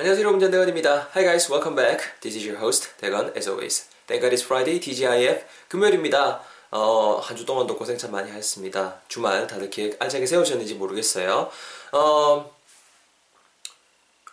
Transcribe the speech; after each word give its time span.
안녕하세요 0.00 0.22
여러분 0.24 0.38
전대건입니다. 0.40 1.08
Hi 1.14 1.24
guys, 1.24 1.50
welcome 1.50 1.74
back. 1.74 2.04
This 2.20 2.36
is 2.38 2.46
your 2.46 2.62
host 2.62 2.88
대건 2.98 3.32
as 3.36 3.48
always. 3.48 3.88
Thank 4.06 4.22
God 4.22 4.32
it's 4.32 4.44
Friday, 4.44 4.78
TGIF 4.80 5.42
금요일입니다. 5.68 6.40
어, 6.70 7.18
한 7.20 7.36
주 7.36 7.44
동안도 7.44 7.76
고생 7.76 7.98
참 7.98 8.12
많이 8.12 8.30
하셨습니다. 8.30 9.00
주말 9.08 9.46
다들 9.48 9.70
계획 9.70 10.00
알차게 10.00 10.26
세우셨는지 10.26 10.74
모르겠어요. 10.74 11.50
어, 11.92 12.56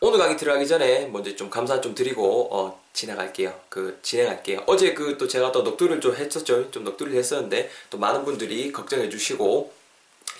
오늘 0.01 0.19
강의 0.19 0.37
들어가기 0.37 0.67
전에 0.67 1.07
먼저 1.07 1.35
좀 1.35 1.49
감사 1.49 1.81
좀 1.81 1.95
드리고 1.95 2.49
어, 2.55 2.79
지나갈게요. 2.93 3.59
그 3.69 3.97
진행할게요. 4.03 4.63
어제 4.67 4.93
그 4.93 5.17
또 5.17 5.27
제가 5.27 5.51
또 5.51 5.63
넋두리를 5.63 5.99
좀 5.99 6.15
했었죠. 6.15 6.69
좀 6.69 6.83
넋두리를 6.83 7.17
했었는데 7.17 7.71
또 7.89 7.97
많은 7.97 8.23
분들이 8.23 8.71
걱정해 8.71 9.09
주시고 9.09 9.73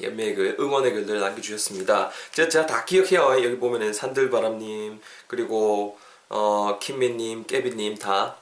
연매의 0.02 0.36
글, 0.36 0.58
응원의 0.60 0.94
글들을 0.94 1.20
남겨주셨습니다. 1.20 2.12
제가, 2.34 2.50
제가 2.50 2.66
다 2.66 2.86
기억해요. 2.86 3.44
여기 3.44 3.58
보면은 3.58 3.94
산들바람님, 3.94 5.02
그리고, 5.28 5.98
어, 6.30 6.78
김민님, 6.82 7.46
깨비님 7.46 7.98
다 7.98 8.36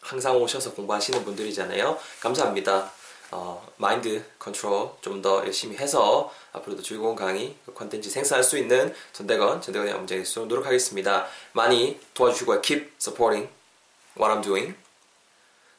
항상 0.00 0.36
오셔서 0.40 0.72
공부하시는 0.74 1.24
분들이잖아요. 1.24 1.98
감사합니다. 2.20 2.92
어, 3.32 3.64
마인드 3.76 4.24
컨트롤 4.40 4.90
좀 5.02 5.22
더 5.22 5.38
열심히 5.46 5.76
해서 5.76 6.32
앞으로도 6.52 6.82
즐거운 6.82 7.14
강의, 7.14 7.54
컨텐츠 7.74 8.10
생산할 8.10 8.42
수 8.42 8.58
있는 8.58 8.92
전대건, 9.12 9.62
전대건의 9.62 9.94
엄정히 9.94 10.24
수 10.24 10.44
노력하겠습니다. 10.46 11.26
많이 11.52 12.00
도와주시고, 12.14 12.60
keep 12.60 12.92
supporting 13.00 13.48
what 14.18 14.34
I'm 14.34 14.42
doing. 14.42 14.74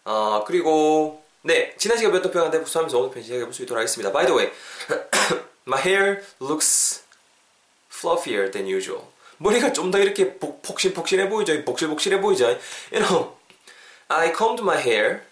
어, 0.05 0.43
그리고, 0.47 1.20
네, 1.43 1.75
지난 1.77 1.97
시간 1.97 2.11
배웠던 2.11 2.31
표현 2.31 2.47
함께 2.47 2.59
복습하면서 2.59 2.99
오늘 2.99 3.11
편 3.11 3.23
시작해볼 3.23 3.53
수 3.53 3.63
있도록 3.63 3.79
하겠습니다. 3.79 4.11
By 4.11 4.25
the 4.27 4.37
way, 4.37 4.51
my 5.65 5.81
hair 5.81 6.21
looks 6.39 7.03
fluffier 7.91 8.51
than 8.51 8.67
usual. 8.67 9.05
머리가 9.37 9.73
좀 9.73 9.89
더 9.89 9.97
이렇게 9.97 10.37
복, 10.37 10.61
폭신폭신해 10.61 11.29
보이죠? 11.29 11.65
복실복실해 11.65 12.21
보이죠? 12.21 12.45
You 12.91 13.03
know, 13.03 13.35
I 14.07 14.31
combed 14.31 14.61
my 14.61 14.77
hair 14.77 15.23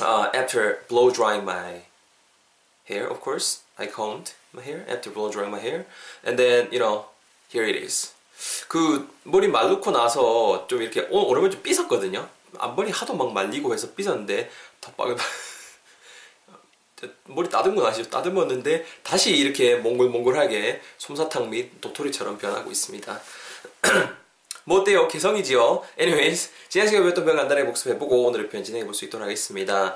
uh, 0.00 0.30
after 0.34 0.78
blow 0.88 1.12
drying 1.12 1.44
my 1.44 1.82
hair, 2.88 3.06
of 3.10 3.20
course. 3.20 3.60
I 3.76 3.86
combed 3.86 4.32
my 4.54 4.64
hair 4.64 4.86
after 4.88 5.12
blow 5.12 5.30
drying 5.30 5.50
my 5.50 5.60
hair. 5.60 5.84
And 6.24 6.38
then, 6.38 6.72
you 6.72 6.78
know, 6.78 7.04
here 7.52 7.68
it 7.68 7.76
is. 7.76 8.14
그 8.68 9.06
머리 9.24 9.48
말르고 9.48 9.90
나서 9.90 10.66
좀 10.68 10.80
이렇게 10.80 11.06
오, 11.10 11.28
오랜만에 11.28 11.52
좀 11.52 11.62
삐었거든요. 11.62 12.28
앞머리 12.58 12.90
하도 12.90 13.14
막 13.14 13.32
말리고 13.32 13.72
해서 13.72 13.92
삐었는데 13.94 14.50
덮박을 14.80 15.16
머리 17.26 17.48
따듬고 17.48 17.82
나시죠? 17.82 18.08
따듬었는데 18.08 18.84
다시 19.02 19.36
이렇게 19.36 19.76
몽글몽글하게 19.76 20.80
솜사탕 20.98 21.50
및 21.50 21.80
도토리처럼 21.80 22.38
변하고 22.38 22.70
있습니다. 22.70 23.20
뭐 24.64 24.80
어때요? 24.80 25.08
개성이지요? 25.08 25.84
anyways 26.00 26.50
지난 26.70 26.86
시간에 26.88 27.02
배웠던 27.04 27.24
표현 27.24 27.36
간단하게 27.36 27.66
복습해보고 27.66 28.24
오늘의 28.24 28.48
표현 28.48 28.64
진행해볼 28.64 28.94
수 28.94 29.04
있도록 29.04 29.24
하겠습니다. 29.24 29.94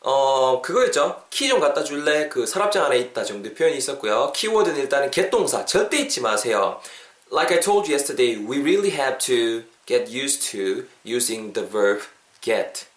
어 0.00 0.62
그거였죠. 0.62 1.24
키 1.30 1.48
좀 1.48 1.58
갖다 1.58 1.82
줄래? 1.82 2.28
그 2.28 2.46
서랍장 2.46 2.84
안에 2.84 2.98
있다 2.98 3.24
정도 3.24 3.52
표현이 3.52 3.76
있었고요. 3.76 4.32
키워드는 4.36 4.78
일단은 4.78 5.10
get동사 5.10 5.64
절대 5.64 5.98
잊지 5.98 6.20
마세요. 6.20 6.80
Like 7.32 7.56
I 7.56 7.60
told 7.60 7.90
you 7.90 7.94
yesterday, 7.94 8.36
we 8.38 8.58
really 8.60 8.90
have 8.92 9.18
to 9.18 9.64
get 9.88 10.10
used 10.10 10.42
to 10.42 10.86
using 11.02 11.52
the 11.52 11.64
verb 11.64 12.02
get. 12.42 12.87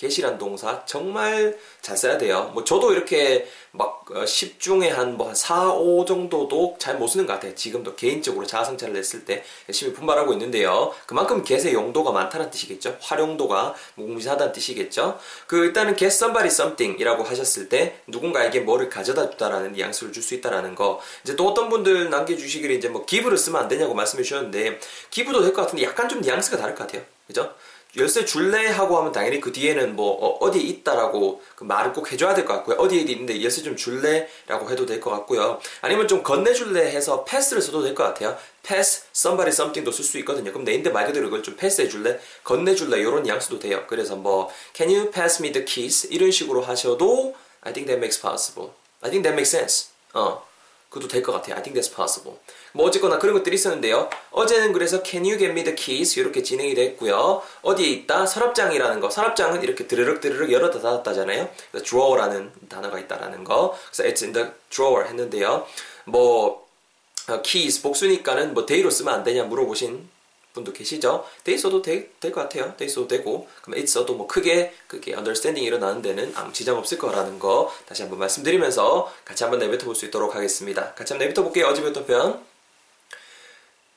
Get이란 0.00 0.38
동사 0.38 0.82
정말 0.86 1.58
잘 1.82 1.94
써야 1.96 2.16
돼요. 2.16 2.50
뭐 2.54 2.64
저도 2.64 2.92
이렇게 2.92 3.46
막 3.72 4.04
10중에 4.06 4.88
한 4.88 5.16
뭐한 5.16 5.34
4, 5.34 5.72
5 5.74 6.04
정도도 6.06 6.76
잘 6.78 6.96
못 6.96 7.06
쓰는 7.06 7.26
것 7.26 7.34
같아요. 7.34 7.54
지금도 7.54 7.94
개인적으로 7.96 8.46
자아성찰을 8.46 8.96
했을 8.96 9.24
때 9.24 9.44
열심히 9.68 9.92
분발하고 9.92 10.32
있는데요. 10.32 10.92
그만큼 11.06 11.44
get의 11.44 11.74
용도가 11.74 12.12
많다는 12.12 12.50
뜻이겠죠. 12.50 12.96
활용도가 13.00 13.74
무궁무진하다는 13.94 14.52
뜻이겠죠. 14.52 15.18
그 15.46 15.66
일단은 15.66 15.96
get 15.96 16.14
somebody 16.14 16.48
something이라고 16.48 17.22
하셨을 17.22 17.68
때 17.68 18.00
누군가에게 18.06 18.60
뭐를 18.60 18.88
가져다 18.88 19.30
주다라는 19.30 19.72
뉘앙스를 19.72 20.12
줄 20.12 20.22
수 20.22 20.34
있다라는 20.34 20.74
거. 20.74 21.00
이제 21.24 21.34
또 21.36 21.48
어떤 21.48 21.68
분들 21.68 22.10
남겨주시기를 22.10 22.74
이제 22.76 22.88
뭐 22.88 23.06
give를 23.06 23.38
쓰면 23.38 23.60
안 23.62 23.68
되냐고 23.68 23.94
말씀해 23.94 24.22
주셨는데 24.22 24.78
give도 25.10 25.42
될 25.42 25.52
것 25.54 25.62
같은데 25.62 25.84
약간 25.84 26.08
좀 26.08 26.20
뉘앙스가 26.20 26.56
다를 26.56 26.74
것 26.74 26.86
같아요. 26.86 27.02
그죠? 27.26 27.54
열쇠 27.96 28.24
줄래 28.24 28.66
하고 28.68 28.98
하면 28.98 29.10
당연히 29.12 29.40
그 29.40 29.52
뒤에는 29.52 29.96
뭐 29.96 30.38
어, 30.40 30.50
디에 30.52 30.62
있다라고 30.62 31.42
그 31.56 31.64
말을 31.64 31.92
꼭 31.92 32.10
해줘야 32.12 32.34
될 32.34 32.44
것 32.44 32.54
같고요. 32.54 32.76
어디에 32.76 33.00
있는데 33.02 33.42
열쇠 33.42 33.62
좀 33.62 33.76
줄래라고 33.76 34.70
해도 34.70 34.86
될 34.86 35.00
것 35.00 35.10
같고요. 35.10 35.58
아니면 35.80 36.06
좀 36.06 36.22
건네줄래 36.22 36.86
해서 36.92 37.24
패스를 37.24 37.60
써도 37.62 37.82
될 37.82 37.94
것 37.94 38.04
같아요. 38.04 38.36
패스, 38.62 39.02
somebody 39.14 39.50
something도 39.52 39.90
쓸 39.90 40.04
수 40.04 40.18
있거든요. 40.18 40.52
그럼 40.52 40.64
내인데 40.64 40.90
말 40.90 41.06
그대로 41.06 41.26
이걸 41.28 41.42
좀 41.42 41.56
패스해줄래, 41.56 42.20
건네줄래 42.44 42.98
이런 43.00 43.22
뉘앙스도 43.24 43.58
돼요. 43.58 43.84
그래서 43.88 44.14
뭐 44.16 44.50
can 44.74 44.94
you 44.94 45.10
pass 45.10 45.42
me 45.42 45.50
the 45.50 45.64
keys 45.64 46.06
이런 46.10 46.30
식으로 46.30 46.60
하셔도 46.62 47.34
I 47.62 47.72
think 47.72 47.86
that 47.86 47.98
makes 47.98 48.20
possible. 48.20 48.72
I 49.02 49.10
think 49.10 49.22
that 49.24 49.32
makes 49.32 49.50
sense. 49.56 49.88
어. 50.14 50.49
그것도 50.90 51.08
될 51.08 51.22
것 51.22 51.32
같아요. 51.32 51.54
I 51.56 51.62
think 51.62 51.80
that's 51.80 51.94
possible. 51.94 52.38
뭐 52.72 52.86
어쨌거나 52.86 53.18
그런 53.18 53.34
것들이 53.34 53.54
있었는데요. 53.54 54.10
어제는 54.32 54.72
그래서 54.72 55.02
Can 55.02 55.24
you 55.24 55.38
get 55.38 55.52
me 55.52 55.62
the 55.64 55.74
keys? 55.76 56.18
이렇게 56.18 56.42
진행이 56.42 56.74
됐고요. 56.74 57.42
어디에 57.62 57.88
있다? 57.88 58.26
서랍장이라는 58.26 59.00
거. 59.00 59.08
서랍장은 59.08 59.62
이렇게 59.62 59.86
드르륵 59.86 60.20
드르륵 60.20 60.50
열었다 60.52 60.80
닫았다잖아요. 60.80 61.48
그래서 61.70 61.86
drawer라는 61.86 62.52
단어가 62.68 62.98
있다라는 62.98 63.44
거. 63.44 63.78
그래서 63.92 64.02
it's 64.02 64.22
in 64.22 64.32
the 64.32 64.48
drawer 64.68 65.08
했는데요. 65.08 65.64
뭐 66.06 66.66
어, 67.28 67.40
keys 67.42 67.82
복수니까는 67.82 68.54
뭐 68.54 68.66
day로 68.66 68.90
쓰면 68.90 69.14
안 69.14 69.22
되냐 69.22 69.44
물어보신 69.44 70.08
분도 70.52 70.72
계시죠? 70.72 71.24
day 71.44 71.58
써도 71.58 71.80
될 71.82 72.10
것 72.20 72.34
같아요. 72.34 72.74
day 72.76 72.88
써도 72.88 73.06
되고 73.08 73.48
그럼 73.62 73.84
써도 73.86 74.14
뭐 74.14 74.26
크게 74.26 74.74
그게 74.86 75.12
understanding이 75.12 75.66
일어나는 75.66 76.02
데는 76.02 76.32
아무 76.36 76.52
지장 76.52 76.76
없을 76.76 76.98
거라는 76.98 77.38
거 77.38 77.72
다시 77.86 78.02
한번 78.02 78.18
말씀드리면서 78.18 79.12
같이 79.24 79.44
한번 79.44 79.60
내뱉어 79.60 79.84
볼 79.84 79.94
수 79.94 80.06
있도록 80.06 80.34
하겠습니다. 80.34 80.94
같이 80.94 81.12
한번 81.12 81.28
내뱉어 81.28 81.44
볼게요. 81.44 81.66
어제 81.66 81.82
배웠던. 81.82 82.50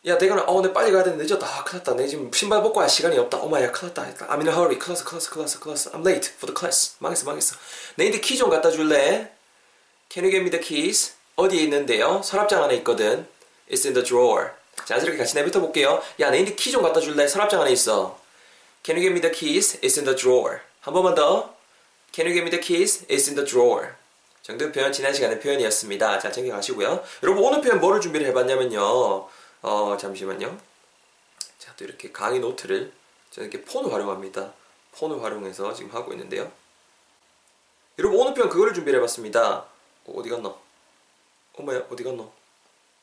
야, 0.05 0.17
내가 0.17 0.35
어, 0.43 0.61
내 0.61 0.73
빨리 0.73 0.91
가야 0.91 1.01
되는데 1.03 1.23
늦었다. 1.23 1.47
아, 1.47 1.63
큰일 1.63 1.77
났다. 1.77 1.93
내 1.95 2.05
지금 2.07 2.29
신발 2.33 2.61
벗고 2.61 2.81
할 2.81 2.89
시간이 2.89 3.17
없다. 3.17 3.37
오마야, 3.37 3.71
큰일 3.71 3.93
났다. 3.95 4.27
I'm 4.27 4.39
in 4.39 4.47
a 4.49 4.53
hurry. 4.53 4.77
Class, 4.77 5.05
class, 5.05 5.29
class, 5.29 5.59
class. 5.61 5.91
I'm 5.91 6.05
late 6.05 6.29
for 6.35 6.51
the 6.51 6.53
class. 6.53 6.95
망했어, 6.99 7.25
망했어. 7.25 7.55
내인데 7.95 8.19
키 8.19 8.35
좀 8.37 8.49
갖다 8.49 8.69
줄래? 8.69 9.31
Can 10.09 10.25
you 10.25 10.31
give 10.31 10.41
me 10.43 10.49
the 10.51 10.59
keys? 10.61 11.13
어디에 11.37 11.61
있는데요? 11.63 12.21
서랍장 12.21 12.61
안에 12.63 12.75
있거든. 12.77 13.25
It's 13.71 13.85
in 13.85 13.93
the 13.93 14.03
drawer. 14.05 14.51
자연스럽게 14.85 15.17
같이 15.17 15.35
내뱉어 15.35 15.61
볼게요. 15.61 16.01
야, 16.19 16.29
내 16.31 16.39
인데 16.39 16.55
키 16.55 16.71
좀 16.71 16.81
갖다 16.81 16.99
줄래? 16.99 17.27
서랍장 17.27 17.61
안에 17.61 17.71
있어. 17.71 18.19
Can 18.83 18.97
you 18.97 19.03
give 19.09 19.13
me 19.13 19.21
the 19.21 19.33
keys? 19.33 19.79
It's 19.81 19.97
in 19.97 20.05
the 20.05 20.15
drawer. 20.15 20.59
한 20.81 20.93
번만 20.93 21.15
더. 21.15 21.53
Can 22.11 22.27
you 22.27 22.33
give 22.33 22.43
me 22.43 22.49
the 22.51 22.61
keys? 22.61 23.05
It's 23.07 23.27
in 23.27 23.35
the 23.35 23.45
drawer. 23.45 23.93
정도 24.41 24.69
표현 24.73 24.91
지난 24.91 25.13
시간의 25.13 25.39
표현이었습니다. 25.39 26.19
자, 26.19 26.31
챙겨 26.31 26.53
가시고요. 26.55 27.01
여러분 27.23 27.43
오늘 27.43 27.61
표현 27.61 27.79
뭐를 27.79 28.01
준비를 28.01 28.27
해봤냐면요. 28.27 28.81
어, 29.61 29.97
잠시만요. 29.97 30.57
자, 31.59 31.73
또 31.77 31.85
이렇게 31.85 32.11
강의 32.11 32.41
노트를 32.41 32.91
저는 33.31 33.49
이렇게 33.49 33.63
폰을 33.65 33.93
활용합니다. 33.93 34.51
폰을 34.97 35.23
활용해서 35.23 35.73
지금 35.73 35.95
하고 35.95 36.11
있는데요. 36.11 36.51
여러분 37.99 38.19
오늘 38.19 38.33
표현 38.33 38.49
그거를 38.49 38.73
준비를 38.73 38.99
해봤습니다. 38.99 39.65
어, 40.05 40.13
어디 40.17 40.29
갔노? 40.29 40.57
엄마야 41.53 41.81
어디 41.89 42.03
갔노? 42.03 42.29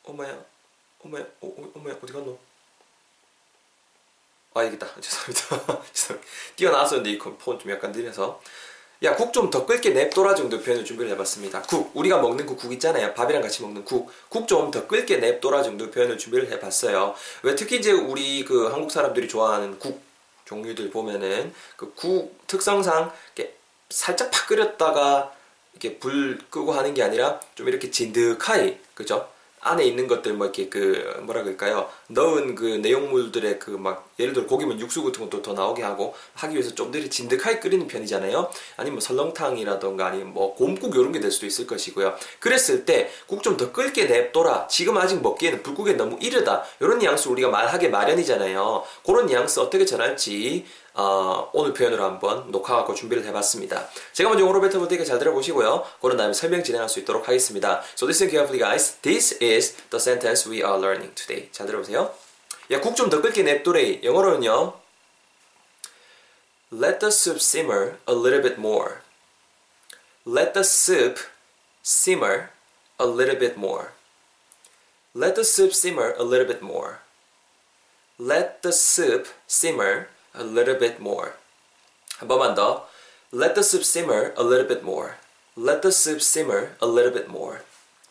엄마야 0.04 0.44
엄마야 1.04 1.22
어, 1.40 1.46
어, 1.46 1.72
엄마야 1.74 1.96
어디 2.02 2.12
갔노? 2.12 2.38
아 4.54 4.64
여기다 4.64 4.86
죄송합니다. 5.00 5.82
죄송합니다. 5.92 6.32
뛰어나왔었는데 6.56 7.10
이폰좀 7.12 7.70
약간 7.70 7.92
느려서 7.92 8.40
야, 9.02 9.16
국 9.16 9.32
좀 9.32 9.48
더 9.50 9.64
끓게 9.64 9.90
냅둬라 9.90 10.34
정도 10.34 10.60
표현을 10.60 10.84
준비를 10.84 11.10
해봤습니다. 11.12 11.62
국, 11.62 11.90
우리가 11.96 12.18
먹는 12.20 12.44
그 12.44 12.54
국 12.54 12.70
있잖아요. 12.74 13.14
밥이랑 13.14 13.40
같이 13.40 13.62
먹는 13.62 13.82
국. 13.86 14.10
국 14.28 14.46
좀 14.46 14.70
더 14.70 14.86
끓게 14.86 15.16
냅둬라 15.16 15.62
정도 15.62 15.90
표현을 15.90 16.18
준비를 16.18 16.50
해봤어요. 16.52 17.14
왜 17.42 17.54
특히 17.54 17.76
이제 17.76 17.92
우리 17.92 18.44
그 18.44 18.66
한국 18.66 18.90
사람들이 18.92 19.26
좋아하는 19.28 19.78
국 19.78 20.02
종류들 20.44 20.90
보면은 20.90 21.54
그 21.76 21.94
국 21.94 22.36
특성상 22.46 23.10
이렇게 23.36 23.56
살짝 23.88 24.30
팍 24.30 24.46
끓였다가 24.48 25.32
이렇게 25.72 25.98
불 25.98 26.38
끄고 26.50 26.72
하는 26.72 26.92
게 26.92 27.02
아니라 27.02 27.40
좀 27.54 27.68
이렇게 27.68 27.90
진득하게, 27.90 28.80
그죠? 28.94 29.30
안에 29.62 29.84
있는 29.84 30.06
것들 30.08 30.32
뭐 30.34 30.46
이렇게 30.46 30.68
그 30.68 31.20
뭐라 31.22 31.42
그럴까요? 31.42 31.88
넣은 32.08 32.54
그 32.54 32.64
내용물들의 32.64 33.58
그 33.58 33.70
막 33.72 34.08
예를 34.18 34.32
들어 34.34 34.46
고기면 34.46 34.78
육수 34.80 35.02
같은 35.02 35.22
것도 35.24 35.40
더 35.42 35.52
나오게 35.54 35.82
하고 35.82 36.14
하기 36.34 36.54
위해서 36.54 36.74
좀 36.74 36.90
더 36.92 36.98
진득하게 37.08 37.60
끓이는 37.60 37.86
편이잖아요. 37.86 38.50
아니면 38.76 38.94
뭐 38.96 39.00
설렁탕이라던가 39.00 40.06
아니면 40.06 40.32
뭐 40.34 40.54
곰국 40.54 40.94
이런 40.94 41.12
게 41.12 41.20
될 41.20 41.30
수도 41.30 41.46
있을 41.46 41.66
것이고요. 41.66 42.14
그랬을 42.40 42.84
때 42.84 43.10
국 43.26 43.42
좀 43.42 43.56
더 43.56 43.70
끓게 43.72 44.04
냅둬라. 44.06 44.66
지금 44.68 44.96
아직 44.98 45.20
먹기에는 45.22 45.62
불국에 45.62 45.92
너무 45.94 46.16
이르다. 46.20 46.64
이런 46.80 46.98
뉘앙스 46.98 47.28
우리가 47.28 47.48
말하게 47.48 47.88
마련이잖아요. 47.88 48.82
그런 49.06 49.26
뉘앙스 49.26 49.60
어떻게 49.60 49.84
전할지 49.84 50.64
어, 51.00 51.48
오늘 51.54 51.72
표현으로 51.72 52.04
한번 52.04 52.50
녹화하고 52.50 52.94
준비를 52.94 53.24
해봤습니다. 53.24 53.88
제가 54.12 54.28
먼저 54.28 54.44
뱉어볼 54.60 54.86
테니까 54.86 55.06
잘 55.06 55.18
들어보시고요. 55.18 55.86
그런 56.02 56.18
다음에 56.18 56.34
설명 56.34 56.62
진행할 56.62 56.90
수 56.90 57.00
있도록 57.00 57.26
하겠습니다. 57.26 57.82
So 57.96 58.06
listen 58.06 58.30
carefully 58.30 58.58
guys. 58.58 59.00
This 59.00 59.42
is 59.42 59.76
the 59.88 59.98
sentence 59.98 60.46
we 60.46 60.58
are 60.62 60.76
learning 60.78 61.14
today. 61.14 61.48
잘 61.52 61.66
들어보세요. 61.66 62.12
야, 62.72 62.80
국 62.82 62.94
좀 62.96 63.08
더 63.08 63.22
끓게 63.22 63.42
냅두래. 63.42 64.02
영어로는요. 64.04 64.74
Let 66.70 66.98
the 66.98 67.10
soup 67.10 67.40
simmer 67.40 67.96
a 68.06 68.14
little 68.14 68.42
bit 68.42 68.58
more. 68.58 68.98
Let 70.26 70.52
the 70.52 70.62
soup 70.62 71.18
simmer 71.82 72.50
a 73.00 73.06
little 73.06 73.38
bit 73.38 73.56
more. 73.56 73.92
Let 75.16 75.34
the 75.34 75.44
soup 75.44 75.72
simmer 75.72 76.14
a 76.18 76.22
little 76.22 76.46
bit 76.46 76.62
more. 76.62 76.98
Let 78.20 78.60
the 78.60 78.70
soup 78.70 79.28
simmer 79.48 80.08
a 80.34 80.42
little 80.42 80.78
bit 80.78 80.96
more. 81.00 81.32
한 82.18 82.28
번만 82.28 82.54
더. 82.54 82.88
Let 83.32 83.54
the 83.54 83.62
soup 83.62 83.84
simmer 83.84 84.34
a 84.36 84.44
little 84.44 84.66
bit 84.66 84.82
more. 84.82 85.14
Let 85.56 85.82
the 85.82 85.92
soup 85.92 86.20
simmer 86.20 86.76
a 86.82 86.88
little 86.88 87.12
bit 87.12 87.26
more. 87.28 87.58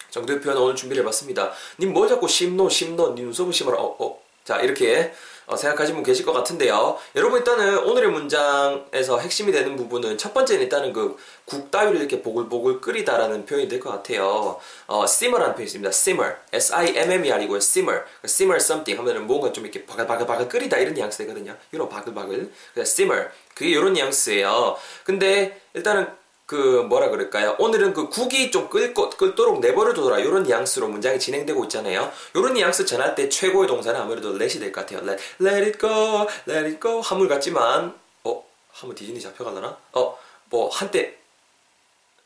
정도의 0.10 0.42
표현 0.42 0.57
오늘 0.57 0.75
준비를 0.75 1.04
해봤습니다. 1.04 1.54
님 1.80 1.94
뭐 1.94 2.07
자꾸 2.07 2.27
심노 2.27 2.69
심노 2.69 3.13
니 3.16 3.21
눈썹을 3.21 3.54
심어라. 3.54 3.77
어, 3.77 3.95
어. 4.00 4.21
자 4.44 4.60
이렇게 4.60 5.13
어, 5.39 5.39
생각하시는 5.57 5.96
분 5.96 6.04
계실 6.04 6.25
것 6.25 6.34
같은데요. 6.34 6.98
여러분 7.16 7.40
일단은 7.40 7.80
오늘의 7.80 8.12
문장에서 8.12 9.19
핵심이 9.19 9.51
되는 9.51 9.75
부분은 9.75 10.18
첫 10.18 10.34
번째는 10.34 10.63
일단은 10.63 10.94
그 10.94 11.18
국 11.50 11.72
따위를 11.72 11.98
이렇게 12.00 12.22
보글보글 12.22 12.80
끓이다라는 12.80 13.46
표현이 13.48 13.68
될 13.68 13.80
것 13.80 13.90
같아요. 13.90 14.60
어, 14.86 15.04
simmer라는 15.06 15.56
표현이 15.56 15.66
있습니다. 15.66 15.90
simmer, 15.90 16.36
s-i-m-m-e-r이고요. 16.54 17.57
simmer, 17.57 18.04
simmer 18.24 18.57
something 18.62 19.00
하면은 19.00 19.25
뭔가 19.25 19.51
좀 19.51 19.66
이렇게 19.66 19.84
바글바글바글 19.86 20.48
끓이다 20.48 20.78
이런 20.78 20.94
뉘앙스 20.94 21.18
되거든요. 21.19 21.56
이런 21.72 21.90
바글바글. 21.90 22.52
simmer. 22.78 23.30
그게 23.56 23.72
이런 23.72 23.94
뉘앙스예요. 23.94 24.78
근데 25.04 25.60
일단은 25.74 26.07
그 26.50 26.56
뭐라 26.90 27.10
그럴까요? 27.12 27.56
오늘은 27.60 27.94
그 27.94 28.10
국이 28.10 28.50
좀 28.50 28.69
끓고, 28.69 29.12
끓도록 29.12 29.60
내버려 29.60 29.94
두더라 29.94 30.18
이런 30.18 30.42
뉘앙스로 30.42 30.88
문장이 30.88 31.19
진행되고 31.19 31.63
있잖아요. 31.66 32.12
이런 32.34 32.56
뉘앙스 32.56 32.88
전할 32.88 33.13
때 33.13 33.30
최고의 33.30 33.68
동사는 33.68 34.01
아무래도 34.01 34.30
let이 34.36 34.57
될 34.60 34.72
것 34.72 34.81
같아요. 34.88 35.07
let, 35.07 35.22
let 35.40 35.63
it 35.63 35.78
go, 35.78 36.25
let 36.48 36.66
it 36.66 36.80
go 36.80 37.01
화물 37.01 37.28
같지만 37.28 37.94
어? 38.24 38.44
한번 38.72 38.96
디즈니 38.96 39.22
잡혀가려나? 39.22 39.78
어? 39.94 40.18
뭐 40.50 40.69
한때 40.69 41.18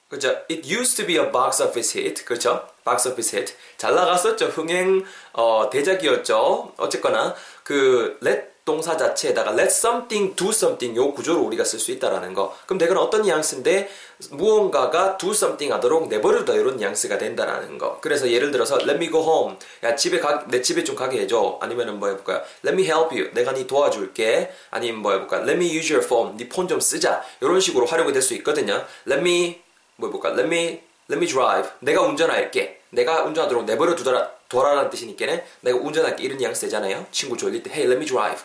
그죠? 0.08 0.30
It 0.50 0.74
used 0.74 0.96
to 0.96 1.06
be 1.06 1.18
a 1.18 1.30
box 1.30 1.62
office 1.62 2.00
hit. 2.00 2.24
그렇죠? 2.24 2.66
box 2.86 3.10
office 3.10 3.38
hit. 3.38 3.58
잘 3.76 3.94
나갔었죠. 3.94 4.46
흥행 4.46 5.04
어, 5.34 5.70
대작이었죠. 5.70 6.76
어쨌거나 6.78 7.36
그 7.66 8.18
let 8.24 8.53
동사 8.66 8.96
자체에다가 8.96 9.52
let 9.52 9.66
something 9.66 10.36
do 10.38 10.50
something 10.50 10.98
요 10.98 11.14
구조를 11.14 11.42
우리가 11.42 11.66
쓸 11.66 11.80
수 11.80 11.92
있다라는 11.92 12.34
거. 12.34 12.56
그럼 12.66 12.78
내가 12.78 13.00
어떤 13.02 13.24
뉘앙스인데 13.24 13.90
무언가가 14.32 15.18
do 15.18 15.32
something 15.32 15.74
하도록 15.74 16.08
내버려두다 16.08 16.54
이런 16.54 16.78
뉘앙스가 16.78 17.18
된다라는 17.18 17.78
거. 17.78 18.00
그래서 18.00 18.30
예를 18.32 18.52
들어서 18.52 18.78
let 18.78 18.94
me 18.94 19.10
go 19.10 19.22
home. 19.22 19.58
야 19.84 19.96
집에 19.96 20.20
가, 20.20 20.46
내 20.48 20.62
집에 20.62 20.86
좀 20.86 20.96
가게 20.96 21.20
해줘. 21.20 21.58
아니면은 21.62 22.00
뭐 22.00 22.08
해볼까요? 22.08 22.42
let 22.66 22.74
me 22.74 22.84
help 22.84 23.14
you. 23.14 23.34
내가 23.34 23.54
네 23.54 23.68
도와줄게. 23.68 24.54
아니면 24.72 25.02
뭐 25.02 25.12
해볼까? 25.12 25.38
let 25.42 25.56
me 25.56 25.66
use 25.66 25.94
your 25.94 26.06
phone. 26.06 26.38
네 26.38 26.48
폰 26.48 26.68
좀 26.70 26.80
쓰자. 26.80 27.22
이런 27.42 27.60
식으로 27.60 27.86
활용이 27.86 28.14
될 28.14 28.22
수 28.22 28.34
있거든요. 28.36 28.86
let 29.06 29.20
me 29.20 29.62
뭐 29.98 30.08
해볼까? 30.08 30.30
let 30.30 30.46
me 30.48 30.80
let 31.12 31.18
me 31.20 31.28
drive. 31.28 31.70
내가 31.82 32.02
운전할게. 32.02 32.80
내가 32.92 33.24
운전하도록 33.24 33.66
내버려 33.66 33.94
두더라. 33.96 34.32
도라라는 34.48 34.90
뜻이니까는 34.90 35.44
내가 35.62 35.78
운전할게 35.80 36.24
이런 36.24 36.38
뉘앙스 36.38 36.62
되잖아요. 36.62 37.06
친구 37.12 37.36
졸릴 37.36 37.62
때 37.62 37.72
hey 37.72 37.92
let 37.92 37.98
me 37.98 38.06
drive. 38.06 38.42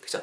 그죠? 0.00 0.22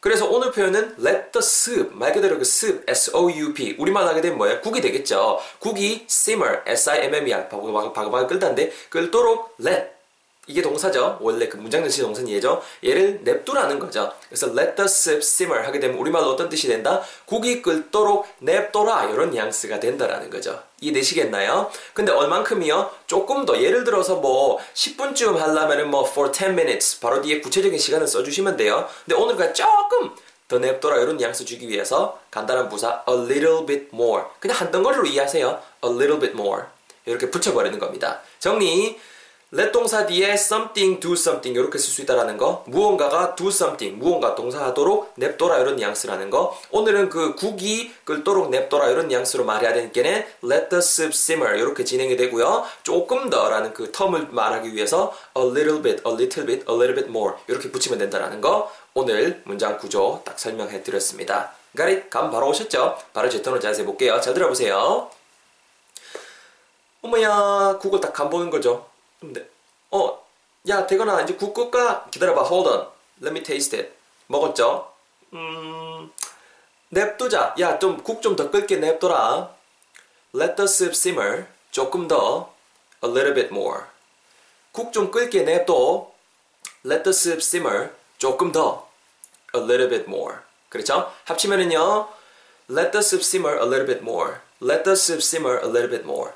그래서 0.00 0.28
오늘 0.28 0.50
표현은 0.50 0.96
let 0.98 1.30
the 1.30 1.38
soup 1.38 1.94
말 1.94 2.12
그대로 2.12 2.36
그 2.36 2.42
soup 2.42 2.82
S-O-U-P 2.88 3.76
우리말 3.78 4.04
하게 4.04 4.20
되면 4.20 4.36
뭐예요? 4.36 4.60
국이 4.60 4.80
되겠죠. 4.80 5.38
국이 5.60 6.06
simmer 6.10 6.62
S-I-M-M-E-R 6.66 7.48
바글바글 7.48 8.26
끓다는데 8.26 8.72
끓도록 8.90 9.54
let 9.64 9.90
이게 10.48 10.60
동사죠. 10.60 11.18
원래 11.20 11.48
그 11.48 11.56
문장 11.56 11.82
전체 11.82 12.02
동사는 12.02 12.28
얘죠. 12.30 12.60
얘를 12.84 13.20
냅두라는 13.22 13.78
거죠. 13.78 14.12
그래서 14.28 14.48
let 14.48 14.74
the 14.74 14.86
soup 14.86 15.18
simmer 15.18 15.64
하게 15.64 15.78
되면 15.78 15.96
우리말로 15.96 16.30
어떤 16.30 16.48
뜻이 16.48 16.66
된다? 16.66 17.00
국이 17.26 17.62
끓도록 17.62 18.26
냅둬라 18.40 19.04
이런 19.10 19.30
뉘앙스가 19.30 19.78
된다라는 19.78 20.30
거죠. 20.30 20.60
이해되시겠나요? 20.80 21.70
근데 21.94 22.10
얼만큼이요? 22.10 22.90
조금 23.06 23.46
더 23.46 23.62
예를 23.62 23.84
들어서 23.84 24.16
뭐 24.16 24.58
10분쯤 24.74 25.36
하려면은 25.36 25.88
뭐 25.88 26.04
for 26.04 26.32
10 26.32 26.50
minutes 26.50 26.98
바로 26.98 27.22
뒤에 27.22 27.40
구체적인 27.40 27.78
시간을 27.78 28.08
써주시면 28.08 28.56
돼요. 28.56 28.88
근데 29.04 29.14
오늘 29.14 29.36
그냥 29.36 29.54
조금 29.54 30.10
더 30.48 30.58
냅둬라 30.58 30.98
이런 30.98 31.18
뉘앙스 31.18 31.44
주기 31.44 31.68
위해서 31.68 32.20
간단한 32.32 32.68
부사 32.68 33.04
a 33.08 33.14
little 33.14 33.64
bit 33.64 33.90
more 33.94 34.24
그냥 34.40 34.56
한 34.58 34.72
덩어리로 34.72 35.06
이해하세요. 35.06 35.62
a 35.84 35.90
little 35.90 36.18
bit 36.18 36.34
more 36.34 36.64
이렇게 37.06 37.30
붙여버리는 37.30 37.78
겁니다. 37.78 38.20
정리 38.40 38.98
let 39.54 39.70
동사 39.70 40.06
뒤에 40.06 40.32
something, 40.32 40.98
do 40.98 41.12
something 41.12 41.58
이렇게 41.58 41.76
쓸 41.76 41.92
수 41.92 42.00
있다라는 42.00 42.38
거. 42.38 42.64
무언가가 42.66 43.34
do 43.34 43.48
something, 43.48 44.02
무언가 44.02 44.34
동사하도록 44.34 45.12
냅둬라 45.16 45.58
이런 45.58 45.76
뉘앙스라는 45.76 46.30
거. 46.30 46.58
오늘은 46.70 47.10
그 47.10 47.34
국이 47.34 47.92
끓도록 48.04 48.48
냅둬라 48.48 48.88
이런 48.88 49.08
뉘앙스로 49.08 49.44
말해야 49.44 49.74
되니까는 49.74 50.24
let 50.42 50.70
the 50.70 50.78
soup 50.78 51.10
simmer 51.10 51.58
이렇게 51.58 51.84
진행이 51.84 52.16
되고요. 52.16 52.64
조금 52.82 53.28
더 53.28 53.50
라는 53.50 53.74
그 53.74 53.92
텀을 53.92 54.30
말하기 54.30 54.74
위해서 54.74 55.14
a 55.36 55.44
little 55.44 55.82
bit, 55.82 56.02
a 56.06 56.14
little 56.14 56.46
bit, 56.46 56.64
a 56.66 56.74
little 56.74 56.94
bit 56.94 57.08
more 57.10 57.34
이렇게 57.46 57.70
붙이면 57.70 57.98
된다라는 57.98 58.40
거. 58.40 58.72
오늘 58.94 59.42
문장 59.44 59.76
구조 59.76 60.22
딱 60.24 60.38
설명해 60.38 60.82
드렸습니다. 60.82 61.52
가릿 61.76 62.08
감 62.08 62.30
바로 62.30 62.48
오셨죠? 62.48 62.96
바로 63.12 63.28
제 63.28 63.42
톤으로 63.42 63.60
자세히 63.60 63.84
볼게요. 63.84 64.18
잘 64.22 64.32
들어보세요. 64.32 65.10
어머야 67.02 67.78
국을 67.80 68.00
딱간 68.00 68.30
보는 68.30 68.48
거죠 68.48 68.91
근데 69.22 69.48
어, 69.92 70.18
야 70.68 70.84
대건아 70.86 71.22
이제 71.22 71.34
국 71.34 71.54
끓까? 71.54 72.06
기다려봐. 72.10 72.42
Hold 72.42 72.68
on. 72.68 72.88
Let 73.22 73.30
me 73.32 73.42
taste 73.42 73.78
it. 73.78 73.92
먹었죠? 74.26 74.90
음, 75.32 76.10
냅두자. 76.88 77.54
야 77.60 77.78
좀 77.78 78.02
국 78.02 78.20
좀 78.20 78.34
더 78.34 78.50
끓게 78.50 78.76
냅둬라. 78.76 79.54
Let 80.34 80.56
the 80.56 80.66
soup 80.66 80.92
simmer. 80.94 81.46
조금 81.70 82.08
더. 82.08 82.52
A 83.04 83.08
little 83.10 83.34
bit 83.34 83.48
more. 83.52 83.84
국 84.72 84.92
좀 84.92 85.10
끓게 85.12 85.42
냅둬. 85.42 86.10
Let 86.84 87.04
the 87.04 87.12
soup 87.12 87.38
simmer. 87.38 87.90
조금 88.18 88.50
더. 88.50 88.88
A 89.54 89.60
little 89.62 89.88
bit 89.88 90.04
more. 90.08 90.38
그렇죠? 90.68 91.12
합치면은요. 91.26 92.08
Let 92.68 92.90
the 92.90 93.02
soup 93.02 93.22
simmer 93.22 93.56
a 93.58 93.64
little 93.64 93.86
bit 93.86 94.02
more. 94.02 94.40
Let 94.60 94.82
the 94.82 94.96
soup 94.96 95.22
simmer 95.22 95.58
a 95.62 95.66
little 95.68 95.90
bit 95.90 96.04
more. 96.04 96.32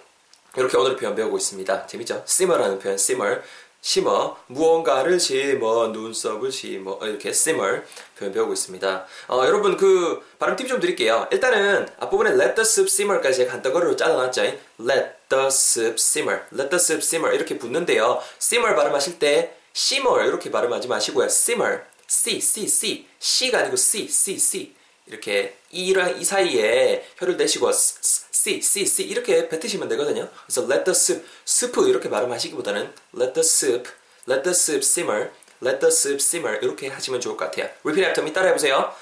이렇게 0.56 0.76
오늘 0.76 0.96
표현 0.96 1.14
배우고 1.14 1.36
있습니다. 1.36 1.86
재밌죠? 1.86 2.24
simmer라는 2.26 2.78
표현, 2.78 2.94
simmer. 2.94 3.42
심어, 3.82 4.36
무언가를 4.48 5.20
심어, 5.20 5.88
눈썹을 5.88 6.50
심어, 6.50 6.98
이렇게 7.02 7.28
simmer 7.28 7.82
표현 8.18 8.32
배우고 8.32 8.52
있습니다. 8.52 9.06
어, 9.28 9.42
여러분 9.46 9.76
그 9.76 10.24
발음 10.38 10.56
팁 10.56 10.66
좀 10.66 10.80
드릴게요. 10.80 11.28
일단은 11.30 11.86
앞부분에 12.00 12.30
let 12.30 12.54
the 12.56 12.62
soup 12.62 12.88
simmer까지 12.90 13.38
제가 13.38 13.52
한덩어리로 13.52 13.94
잘라놨죠. 13.94 14.42
let 14.80 15.10
the 15.28 15.46
soup 15.46 15.94
simmer, 15.98 16.42
let 16.52 16.70
the 16.70 16.76
soup 16.76 16.98
simmer 16.98 17.32
이렇게 17.36 17.58
붙는데요. 17.58 18.20
simmer 18.40 18.74
발음하실 18.74 19.20
때 19.20 19.54
simmer 19.76 20.26
이렇게 20.26 20.50
발음하지 20.50 20.88
마시고요. 20.88 21.26
simmer, 21.26 21.82
c, 22.08 22.40
c, 22.40 22.66
c, 22.66 23.06
c가 23.20 23.58
아니고 23.60 23.76
c, 23.76 24.08
c, 24.08 24.38
c 24.38 24.74
이렇게 25.06 25.56
이랑 25.70 26.20
이 26.20 26.24
사이에 26.24 27.06
혀를 27.18 27.36
내시고 27.36 27.70
C, 27.72 28.60
C, 28.60 28.86
C 28.86 29.04
이렇게 29.04 29.48
뱉으시면 29.48 29.88
되거든요. 29.90 30.28
그래서 30.46 30.62
let 30.62 30.84
the 30.84 30.92
soup, 30.92 31.26
soup 31.46 31.88
이렇게 31.88 32.10
발음하시기보다는 32.10 32.92
let 33.16 33.32
the 33.32 33.40
soup, 33.44 33.88
let 34.28 34.42
the 34.42 34.52
soup 34.52 34.78
simmer, 34.82 35.30
let 35.62 35.78
the 35.80 35.92
soup 35.92 36.16
simmer 36.16 36.58
이렇게 36.62 36.88
하시면 36.88 37.20
좋을 37.20 37.36
것 37.36 37.46
같아요. 37.46 37.70
repeat 37.84 38.04
after 38.06 38.22
me 38.24 38.32
따라해 38.32 38.52
보세요. 38.52 38.92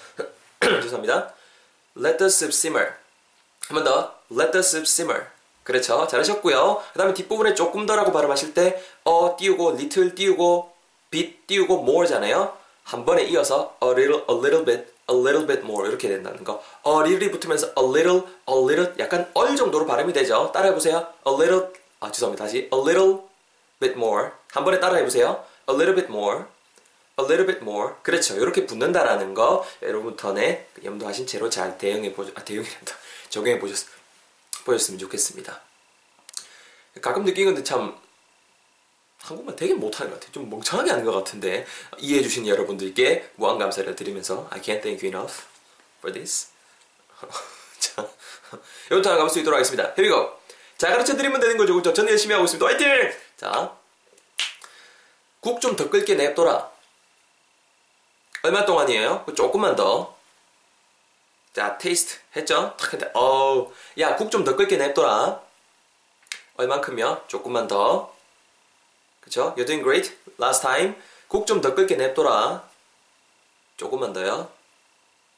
죄송합니다. 0.60 1.34
let 1.96 2.18
the 2.18 2.26
soup 2.28 2.52
simmer. 2.52 2.92
한 3.68 3.74
번 3.76 3.84
더. 3.84 4.14
let 4.30 4.52
the 4.52 4.60
soup 4.60 4.84
simmer. 4.86 5.26
그렇죠. 5.62 6.06
잘하셨고요. 6.06 6.82
그 6.92 6.98
다음에 6.98 7.14
뒷부분에 7.14 7.54
조금 7.54 7.86
더라고 7.86 8.12
발음하실 8.12 8.52
때 8.52 8.82
어 9.04 9.36
띄우고 9.38 9.72
little 9.72 10.14
띄우고 10.14 10.72
bit 11.10 11.46
띄우고 11.46 11.80
more잖아요. 11.82 12.56
한 12.84 13.04
번에 13.06 13.22
이어서 13.24 13.76
a 13.82 13.88
little, 13.90 14.22
a 14.28 14.36
little 14.36 14.64
bit, 14.64 14.92
a 15.10 15.16
little 15.16 15.46
bit 15.46 15.62
more 15.62 15.88
이렇게 15.88 16.08
된다는 16.08 16.44
거. 16.44 16.62
a 16.86 16.92
little이 17.00 17.30
붙으면서 17.30 17.72
a 17.78 17.84
little, 17.84 18.22
a 18.48 18.54
little 18.56 18.94
약간 18.98 19.30
얼 19.34 19.56
정도로 19.56 19.86
발음이 19.86 20.12
되죠. 20.12 20.50
따라해보세요. 20.52 21.06
a 21.26 21.34
little, 21.34 21.66
아 22.00 22.10
죄송합니다. 22.10 22.44
다시 22.44 22.56
a 22.72 22.80
little 22.80 23.20
bit 23.80 23.94
more 23.94 24.30
한 24.52 24.64
번에 24.64 24.80
따라해보세요. 24.80 25.44
a 25.68 25.74
little 25.74 25.94
bit 25.94 26.10
more, 26.10 26.44
a 27.20 27.24
little 27.24 27.46
bit 27.46 27.60
more 27.62 27.94
그렇죠. 28.02 28.36
이렇게 28.36 28.66
붙는다라는 28.66 29.34
거 29.34 29.64
여러분 29.82 30.16
턴에 30.16 30.68
염두하신 30.82 31.26
채로 31.26 31.50
잘 31.50 31.78
대응해 31.78 32.12
보죠. 32.12 32.32
아 32.34 32.44
대응이란다. 32.44 32.94
적용해 33.30 33.58
보셨, 33.58 33.86
보셨으면 34.64 34.98
좋겠습니다. 34.98 35.60
가끔 37.00 37.24
느끼는 37.24 37.54
건데 37.54 37.64
참 37.64 37.96
한국말 39.24 39.56
되게 39.56 39.72
못하는 39.74 40.10
것 40.10 40.20
같아요. 40.20 40.32
좀 40.32 40.50
멍청하게 40.50 40.90
하는 40.90 41.04
것 41.04 41.12
같은데 41.12 41.66
이해해 41.98 42.22
주신 42.22 42.46
여러분들께 42.46 43.30
무한 43.36 43.58
감사를 43.58 43.94
드리면서 43.96 44.46
I 44.50 44.60
can't 44.60 44.82
thank 44.82 45.00
you 45.02 45.08
enough 45.08 45.44
for 45.98 46.12
this. 46.12 46.48
자, 47.80 48.06
여러분 48.90 49.02
다 49.02 49.16
가볼 49.16 49.30
수 49.30 49.38
있도록 49.40 49.56
하겠습니다. 49.56 49.94
Here 49.96 50.02
we 50.02 50.08
go. 50.10 50.38
자, 50.76 50.90
가르쳐 50.90 51.16
드리면 51.16 51.40
되는 51.40 51.56
거죠. 51.56 51.72
그렇죠? 51.72 51.94
저는 51.94 52.10
열심히 52.10 52.34
하고 52.34 52.44
있습니다. 52.44 52.66
화이팅! 52.66 53.12
자, 53.38 53.74
국 55.40 55.60
좀 55.60 55.76
더 55.76 55.88
끓게 55.88 56.14
냅둬라. 56.14 56.70
얼마 58.42 58.64
동안이에요? 58.66 59.24
조금만 59.34 59.74
더. 59.76 60.14
자, 61.54 61.78
테이스트 61.78 62.18
했죠? 62.36 62.74
탁 62.78 62.92
했는데, 62.92 63.10
어우, 63.14 63.72
야, 64.00 64.16
국 64.16 64.30
좀 64.30 64.44
더 64.44 64.54
끓게 64.56 64.76
냅둬라. 64.76 65.40
얼만큼요? 66.56 67.24
조금만 67.28 67.66
더. 67.68 68.13
그쵸? 69.24 69.54
You're 69.56 69.66
doing 69.66 69.82
great. 69.82 70.12
Last 70.38 70.62
time. 70.62 70.94
국좀더 71.28 71.74
끓게 71.74 71.96
냅둬라. 71.96 72.62
조금만 73.76 74.12
더요. 74.12 74.48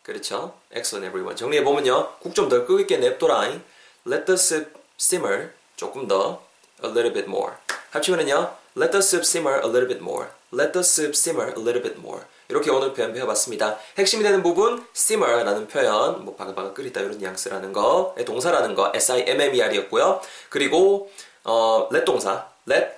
그렇죠? 0.03 0.55
Excellent 0.75 1.07
everyone. 1.07 1.37
정리해보면요. 1.37 2.19
국 2.19 2.35
좀 2.35 2.49
더 2.49 2.67
끓게 2.67 2.99
냅둬라. 2.99 3.61
Let 4.07 4.27
the 4.27 4.35
soup 4.35 4.73
simmer. 4.99 5.53
조금 5.77 6.09
더. 6.09 6.43
A 6.85 6.91
little 6.91 7.13
bit 7.13 7.29
more. 7.29 7.55
합치면은요. 7.91 8.57
Let 8.77 8.91
the 8.91 8.99
soup 8.99 9.25
simmer 9.25 9.59
a 9.61 9.69
little 9.69 9.89
bit 9.89 10.03
more. 10.03 10.29
Let 10.53 10.73
the 10.73 10.83
soup 10.83 11.15
simmer 11.17 11.55
a 11.57 11.63
little 11.63 11.83
bit 11.83 11.99
more. 11.99 12.25
이렇게 12.49 12.71
오늘 12.71 12.93
표현 12.93 13.13
배워봤습니다. 13.13 13.79
핵심이 13.99 14.23
되는 14.23 14.43
부분 14.43 14.87
simmer라는 14.95 15.67
표현, 15.67 16.25
뭐 16.25 16.37
바글바글 16.37 16.75
끓이다 16.75 17.01
이런 17.01 17.19
뉘앙스라는 17.19 17.73
거, 17.73 18.15
동사라는 18.25 18.75
거 18.75 18.93
S-I-M-M-E-R이었고요. 18.95 20.21
그리고 20.49 21.11
어, 21.43 21.89
let 21.93 22.05
동사 22.05 22.49
let 22.69 22.91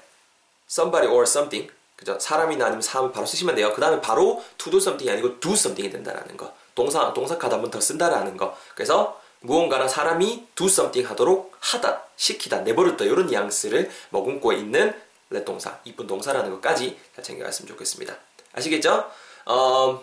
somebody 0.70 1.12
or 1.12 1.22
something 1.22 1.72
그죠? 1.96 2.18
사람이나 2.18 2.66
아니면 2.66 2.80
사람을 2.80 3.10
바로 3.10 3.26
쓰시면 3.26 3.56
돼요. 3.56 3.72
그 3.75 3.80
다음에 3.80 4.00
바로 4.00 4.44
to 4.56 4.70
do 4.70 4.78
something이 4.78 5.10
아니고 5.10 5.40
do 5.40 5.52
something이 5.52 5.90
된다라는 5.90 6.37
거. 6.37 6.54
동사 6.75 7.12
동사 7.12 7.37
카드 7.37 7.52
한번 7.52 7.70
더 7.72 7.80
쓴다라는 7.80 8.37
거. 8.37 8.56
그래서 8.75 9.20
무언가나 9.40 9.88
사람이 9.88 10.46
do 10.54 10.68
something 10.68 11.08
하도록 11.10 11.56
하다, 11.58 12.04
시키다, 12.16 12.60
내버렸다 12.60 13.04
이런 13.04 13.26
뉘앙스를 13.26 13.90
머금고 14.10 14.52
있는 14.52 14.94
let 15.32 15.44
동사, 15.44 15.78
이쁜 15.84 16.06
동사라는 16.06 16.50
것까지 16.52 16.98
잘 17.14 17.25
챙겨갔으면 17.25 17.68
좋겠습니다. 17.68 18.16
아시겠죠? 18.52 19.10
Um, 19.48 19.98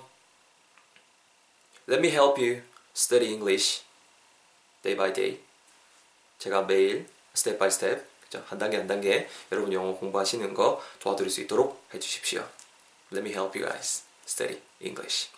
let 1.88 2.00
me 2.00 2.10
help 2.10 2.42
you 2.42 2.62
study 2.96 3.32
English 3.32 3.84
day 4.84 4.98
by 4.98 5.14
day. 5.14 5.40
제가 6.40 6.64
매일 6.64 7.08
step 7.34 7.58
by 7.58 7.68
step 7.68 8.06
그죠? 8.36 8.44
한 8.48 8.60
단계 8.60 8.78
한 8.78 8.88
단계 8.88 9.28
여러분 9.52 9.72
영어 9.72 9.94
공부하시는 9.96 10.54
거 10.54 10.82
도와드릴 11.00 11.30
수 11.32 11.42
있도록 11.42 11.84
해주십시오. 11.94 12.44
Let 13.14 13.28
me 13.28 13.32
help 13.32 13.58
you 13.58 13.68
guys 13.70 14.04
study 14.28 14.60
English. 14.82 15.30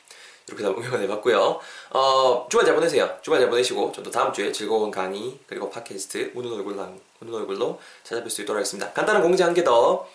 이렇게 0.47 0.63
다 0.63 0.69
응용을 0.69 1.01
해봤고요. 1.01 1.59
어, 1.91 2.47
주말 2.49 2.65
잘 2.65 2.73
보내세요. 2.75 3.17
주말 3.21 3.39
잘 3.41 3.49
보내시고 3.49 3.91
좀더 3.91 4.09
다음 4.09 4.31
주에 4.33 4.51
즐거운 4.51 4.91
강의 4.91 5.37
그리고 5.45 5.69
팟캐스트 5.69 6.31
우는 6.35 6.53
얼굴 6.53 6.73
우는 6.73 7.33
얼굴로 7.33 7.79
찾아뵐 8.03 8.29
수 8.29 8.41
있도록 8.41 8.57
하겠습니다. 8.57 8.91
간단한 8.93 9.21
공지 9.21 9.43
한 9.43 9.53
개 9.53 9.63
더. 9.63 10.07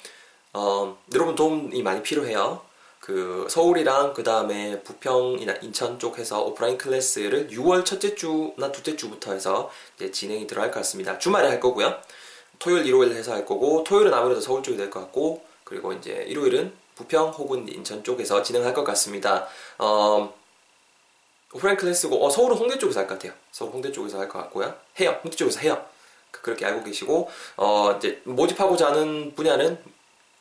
어, 0.55 0.99
여러분 1.15 1.35
도움이 1.35 1.83
많이 1.83 2.03
필요해요. 2.03 2.62
그 3.01 3.47
서울이랑 3.51 4.15
그 4.15 4.23
다음에 4.23 4.81
부평이나 4.83 5.55
인천 5.62 5.99
쪽에서 5.99 6.43
오프라인 6.45 6.79
클래스를 6.79 7.49
6월 7.49 7.85
첫째 7.85 8.15
주나 8.15 8.71
둘째 8.71 8.97
주부터 8.97 9.33
해서 9.33 9.71
이제 9.97 10.11
진행이 10.12 10.47
들어갈 10.47 10.71
것 10.71 10.81
같습니다. 10.81 11.19
주말에 11.19 11.49
할 11.49 11.59
거고요. 11.59 11.99
토요일, 12.62 12.87
일요일 12.87 13.12
해서 13.12 13.33
할 13.33 13.45
거고 13.45 13.83
토요일은 13.83 14.14
아무래도 14.14 14.40
서울 14.40 14.62
쪽이 14.62 14.76
될 14.76 14.88
것 14.88 15.00
같고 15.00 15.45
그리고 15.64 15.92
이제 15.92 16.25
일요일은 16.28 16.73
부평 16.95 17.31
혹은 17.31 17.66
인천 17.69 18.04
쪽에서 18.04 18.42
진행할 18.42 18.73
것 18.73 18.85
같습니다. 18.85 19.49
어, 19.78 20.33
오프라인 21.52 21.76
클래스고 21.76 22.25
어, 22.25 22.31
서울은 22.31 22.57
홍대 22.57 22.78
쪽에서 22.78 23.00
할 23.00 23.09
것 23.09 23.14
같아요. 23.19 23.33
서울 23.50 23.73
홍대 23.73 23.90
쪽에서 23.90 24.21
할 24.21 24.28
것 24.28 24.38
같고요. 24.38 24.75
해요. 25.00 25.19
홍대 25.25 25.37
쪽에서 25.37 25.59
해요. 25.61 25.85
그렇게 26.31 26.64
알고 26.64 26.85
계시고 26.85 27.28
어, 27.57 27.95
이제 27.99 28.23
모집하고자 28.25 28.87
하는 28.88 29.35
분야는 29.35 29.78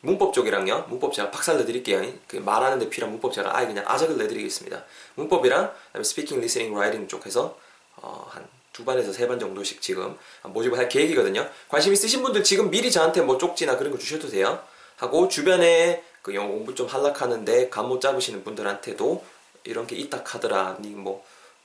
문법 0.00 0.32
쪽이랑요. 0.32 0.86
문법 0.88 1.12
제가 1.14 1.30
박살 1.32 1.56
내드릴게요. 1.58 2.02
그 2.28 2.36
말하는 2.36 2.78
데 2.78 2.88
필요한 2.88 3.12
문법 3.12 3.32
제가 3.32 3.56
아예 3.56 3.66
그냥 3.66 3.84
아작을 3.88 4.16
내드리겠습니다. 4.18 4.84
문법이랑 5.16 5.72
speaking, 6.02 6.40
listening, 6.40 6.72
writing 6.74 7.08
쪽에서 7.08 7.58
어, 7.96 8.26
한 8.30 8.46
두 8.72 8.84
반에서 8.84 9.12
세 9.12 9.26
반 9.28 9.38
정도씩 9.38 9.80
지금 9.82 10.16
모집을 10.42 10.78
할 10.78 10.88
계획이거든요. 10.88 11.48
관심 11.68 11.92
있으신 11.92 12.22
분들 12.22 12.42
지금 12.44 12.70
미리 12.70 12.90
저한테 12.90 13.20
뭐 13.20 13.36
쪽지나 13.38 13.76
그런 13.76 13.92
거 13.92 13.98
주셔도 13.98 14.28
돼요. 14.28 14.62
하고 14.96 15.28
주변에 15.28 16.02
그 16.22 16.34
영어 16.34 16.48
공부 16.48 16.74
좀 16.74 16.86
할락하는데 16.86 17.68
감 17.68 17.88
못 17.88 18.00
잡으시는 18.00 18.44
분들한테도 18.44 19.24
이런 19.64 19.86
게 19.86 19.96
있다 19.96 20.22
카더라, 20.22 20.78
니뭐 20.80 21.24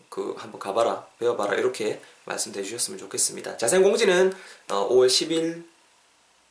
그 0.09 0.33
한번 0.37 0.59
가봐라, 0.59 1.05
배워봐라 1.19 1.55
이렇게 1.55 2.01
말씀해 2.25 2.61
주셨으면 2.63 2.97
좋겠습니다. 2.99 3.57
자세한 3.57 3.83
공지는 3.83 4.33
어, 4.69 4.89
5월 4.89 5.07
10일 5.07 5.63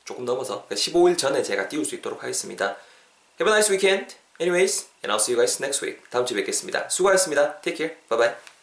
조금 0.05 0.25
넘어서 0.25 0.67
15일 0.71 1.19
전에 1.19 1.43
제가 1.43 1.69
띄울 1.69 1.85
수 1.85 1.95
있도록 1.97 2.23
하겠습니다. 2.23 2.77
Have 3.41 3.53
a 3.53 3.59
nice 3.59 3.71
weekend. 3.73 4.15
Anyways, 4.41 4.87
and 5.05 5.13
I'll 5.13 5.21
see 5.21 5.35
you 5.35 5.39
guys 5.39 5.61
next 5.63 5.85
week. 5.85 6.03
다음 6.11 6.25
주에 6.25 6.37
뵙겠습니다. 6.37 6.89
수고하셨습니다. 6.89 7.61
Take 7.63 7.77
care. 7.77 7.97
Bye 8.09 8.19
bye. 8.19 8.56